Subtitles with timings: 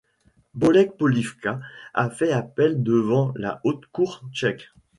[0.55, 1.59] Bolek Polívka
[1.93, 4.71] a fait appel devant la Haute Cour tchèque.